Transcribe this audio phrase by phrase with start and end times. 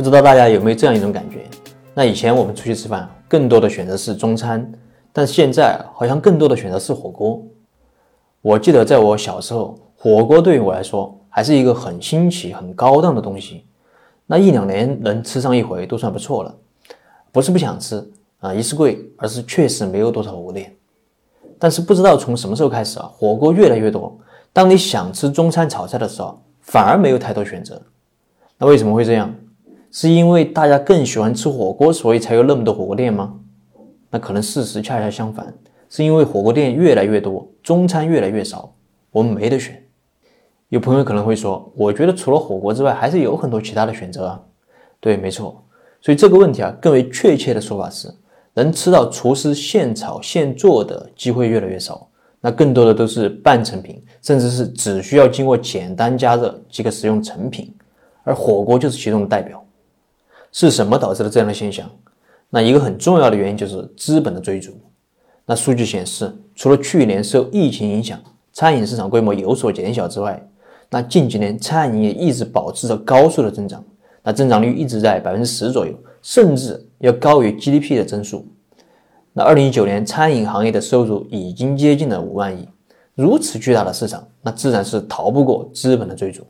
[0.00, 1.44] 不知道大家有没有这样一种感觉？
[1.92, 4.66] 那以前我们出去吃饭，更多的选择是中餐，
[5.12, 7.42] 但现在好像更多的选择是火锅。
[8.40, 13.66] 我记得在我小时候，火锅对于我来说还是一个很新奇、很高档的东西，
[14.24, 16.56] 那一两年能吃上一回都算不错了。
[17.30, 18.02] 不是不想吃
[18.38, 20.74] 啊，一是贵，而是确实没有多少火锅店。
[21.58, 24.18] 但是不知道从什么时候开始啊，火锅越来越多。
[24.50, 27.82] 当你想吃中餐炒菜的时候，反而没有太多选择。
[28.56, 29.30] 那为什么会这样？
[29.90, 33.34] 是因为大家更喜欢吃火锅，所以才有那么多火锅店吗？
[34.10, 35.52] 那可能事实恰恰相反，
[35.88, 38.72] 是因为火锅店越来越多，中餐越来越少，
[39.10, 39.82] 我们没得选。
[40.68, 44.40] 有朋友可能会说，我觉得除了火锅之外，还是有很多其他的选择啊。
[45.00, 45.64] 对，没错。
[46.00, 48.08] 所以这个问题啊，更为确切的说法是，
[48.54, 52.08] 能吃到厨师现炒现做的机会越来越少，
[52.40, 57.74] 那更多的都是半成品，甚至是只需要经过简单加热即可食用成品，
[58.22, 59.62] 而火锅就是其中的代表。
[60.52, 61.88] 是什么导致了这样的现象？
[62.48, 64.72] 那一个很重要的原因就是资本的追逐。
[65.46, 68.20] 那数据显示，除了去年受疫情影响，
[68.52, 70.48] 餐饮市场规模有所减小之外，
[70.90, 73.84] 那近几年餐饮业一直保持着高速的增长。
[74.22, 78.46] 那增长率一直在百分之十左右，甚至要高于 GDP 的增速。
[79.32, 82.68] 那二零一九年餐饮行业的收入已经接近了五万亿，
[83.14, 86.46] 如此巨大的市场，那自然是逃不过资本的追逐。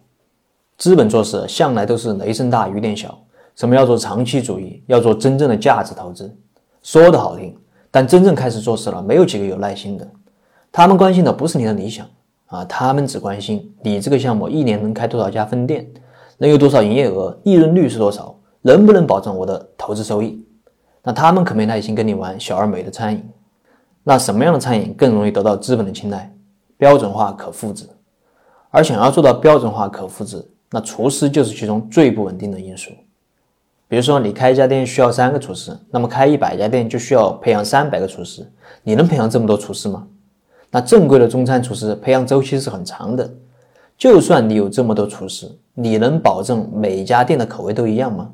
[0.78, 3.16] 资本做事向来都是雷声大雨点小，
[3.56, 6.34] 什么要做长期主义，要做真正的价值投资，
[6.82, 7.56] 说的好听，
[7.90, 10.08] 但真正开始做事了，没有几个有耐心的。
[10.72, 12.06] 他们关心的不是你的理想
[12.46, 15.90] 啊，他们只关心你这个项目一年能开多少家分店。
[16.42, 18.34] 能有多少营业额，利润率是多少？
[18.62, 20.42] 能不能保证我的投资收益？
[21.02, 23.22] 那他们可没耐心跟你玩小而美的餐饮。
[24.02, 26.34] 那什么样的餐饮更容易得到资本的青睐？
[26.78, 27.86] 标准化可复制。
[28.70, 32.90] 而想要做到标准化可复制，那厨师就是其中最不稳定的因素。
[33.90, 38.48] 比如说，你开一家店需要三个厨师，那么开一百家店就需要培养三百个厨师。
[38.84, 40.06] 你能培养这么多厨师吗？
[40.70, 43.28] 那正规的中餐厨师培养周期是很长的。
[43.98, 48.30] 就算你有这么多厨师，你能保证每家店的口味都一样吗？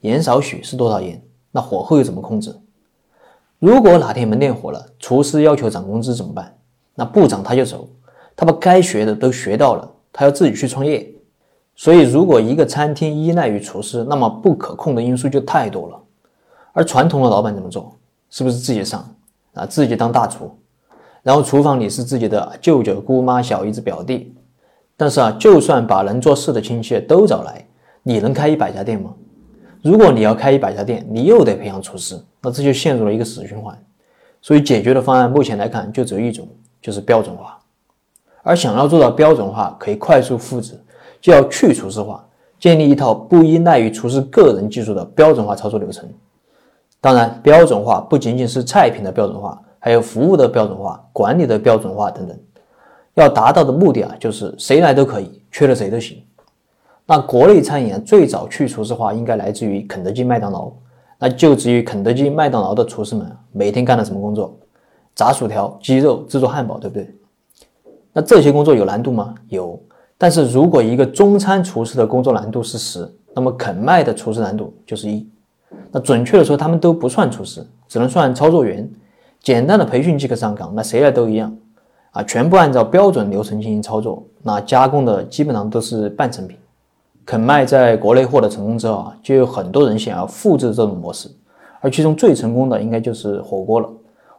[0.00, 1.22] 盐少许是多少盐？
[1.52, 2.52] 那火候又怎么控制？
[3.60, 6.52] 如果哪天门店火了，厨师要求涨工资怎么办？
[6.96, 7.88] 那不涨他就走，
[8.34, 11.08] 他把该学的都学到了，他要自己去创业。
[11.76, 16.02] 所以，如果一个餐厅依赖于厨师，那么不可控的因素就太多了。
[16.72, 17.94] 而传统的老板怎么做？
[18.30, 19.08] 是不是自己上
[19.54, 20.50] 啊，自己当大厨，
[21.22, 24.34] 然后厨房里是自己的舅舅、姑妈、小姨子、表弟？
[24.96, 27.64] 但是啊，就算把能做事的亲戚都找来，
[28.02, 29.12] 你能开一百家店吗？
[29.82, 33.78] 如果你要开一百家店，你又得培养厨师，那这就陷入了一个死循环。
[34.40, 36.48] 所以解决的方案目前来看就只有一种，
[36.80, 37.58] 就是标准化。
[38.42, 40.80] 而想要做到标准化，可以快速复制，
[41.20, 42.24] 就要去厨师化，
[42.58, 46.08] 建立一套不依赖于厨师个人技术的标准化操作流程。
[47.00, 52.36] 当然，标准化不仅仅是菜品的标准化，还有服务的标准化、管理的标准化等等。
[53.14, 56.22] 要达到的目的啊，就是谁来都可以，缺了谁都行。
[57.06, 60.72] 那国内餐饮，最早去厨师化应该来自于肯德基、麦当劳。
[61.18, 64.54] 那就职于肯德基、麦当劳的厨师们每天干了什么工作？
[65.14, 67.14] 炸薯条、鸡肉、制作汉堡，对不对？
[68.12, 69.34] 那这些工作有难度吗？
[69.48, 69.80] 有。
[70.18, 75.28] 但是如果一个中餐厨师的工作难度是十，那么肯麦的厨师难度就是一。
[75.92, 78.88] 那准确的说，他们都不算厨师，只能算操作员。
[79.40, 81.54] 简单的培训即可上岗，那谁来都一样。
[82.12, 86.56] 啊，全部按照标准流程进行操作，那加工的基本上都是半成品。
[87.26, 91.28] 肯麦在国内获得成功之后啊，就有很多人想要复制这种模式，
[91.80, 93.88] 而其中最成功的应该就是火锅了。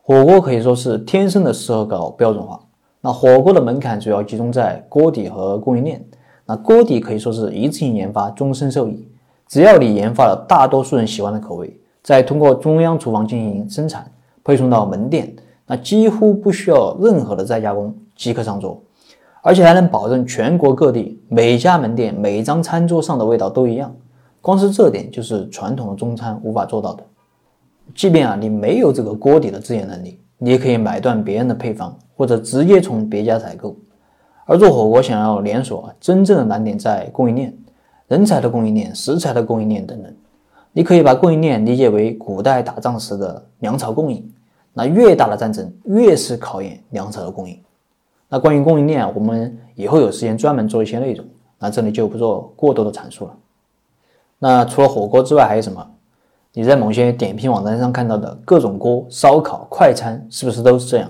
[0.01, 2.59] 火锅可以说是天生的适合搞标准化。
[3.07, 6.05] 那火锅的门槛主要集中在锅底和供应链。
[6.45, 9.07] 那锅底可以说是一次性研发，终身受益。
[9.47, 14.11] 只要你研发了大多数人喜欢的口味，再通过中央厨房进行生产，
[14.43, 15.33] 配送到门店。
[15.65, 18.77] 那几乎不需要任何的再加工即可上桌，
[19.41, 23.95] 而且还能保证全国各地每家门店每张餐桌上的味道都一样。
[24.41, 27.05] 光是这点就是传统的中餐无法做到的。
[27.95, 33.75] 即便啊你没有这个锅底的自研能力，你也可以买断别人的配方，或者直接从别家采购。
[34.45, 37.53] 而做火锅想要连锁，真正的难点在供应链、
[38.07, 40.13] 人才的供应链、食材的供应链等等。
[40.71, 44.31] 你可以把供应链理解为古代打仗时的粮草供应。
[44.73, 47.59] 那越大的战争，越是考验粮草的供应。
[48.29, 51.25] 那关于供应链，我们以后有时间专门做一些内容，
[51.57, 53.35] 那这里就不做过多的阐述了。
[54.37, 55.89] 那除了火锅之外，还有什么？
[56.57, 61.07] 你在某些点评网站上看到的各种锅、烧烤、快餐，是不是都是这样？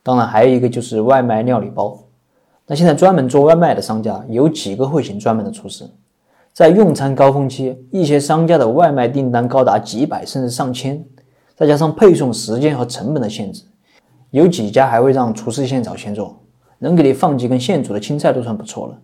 [0.00, 1.98] 当然，还有一个就是外卖料理包。
[2.64, 5.84] 那现在专门做外卖的商家有几个会请专门的厨师？
[6.52, 11.04] 在用餐高峰期，一些商家的外卖订单高达几百甚至上千，
[11.56, 13.64] 再加上配送时间和成本的限制，
[14.30, 16.40] 有几家还会让厨师现炒现做，
[16.78, 18.96] 能给你放几根现煮的青菜都算不错了。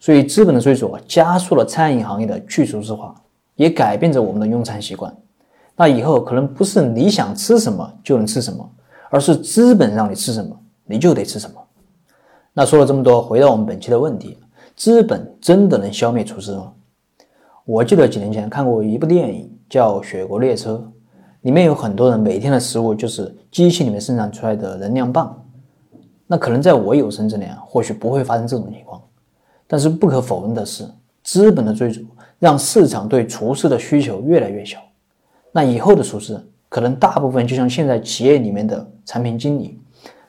[0.00, 3.14] 所以，资本的追逐加速了餐饮行业的去厨师化，
[3.56, 5.14] 也改变着我们的用餐习惯。
[5.74, 8.70] 那以后可能不是你想吃什么就能吃什么，
[9.10, 11.60] 而是资本让你吃什么，你就得吃什么。
[12.54, 14.38] 那说了这么多，回到我们本期的问题：
[14.74, 16.72] 资本真的能消灭厨师吗？
[17.64, 20.74] 我记得几年前看过一部电影叫《雪国列车》，
[21.42, 25.42] 里面有很多人每天的食物就是机器里面生产出来的能量棒。
[26.26, 29.02] 那可能在我有生之年，或许不会发生这种情况。
[29.66, 30.88] 但是不可否认的是，
[31.22, 32.00] 资本的追逐
[32.38, 34.78] 让市场对厨师的需求越来越小。
[35.52, 36.38] 那以后的厨师
[36.68, 39.80] 可能大部分就像现在企业里面的产品经理，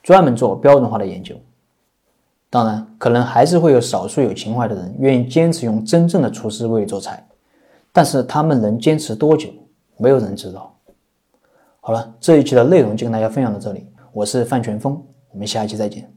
[0.02, 1.36] 专门做标准化的研究。
[2.50, 7.28] 当然，可能还是会有少数有情怀的人愿意坚持用真正的厨师为你做菜，
[7.92, 9.50] 但是他们能坚持多久，
[9.98, 10.74] 没有人知道。
[11.82, 15.02] 好了，这一期的内容就跟大家分享到这里，我是范全峰，
[15.32, 16.17] 我们下一期再见。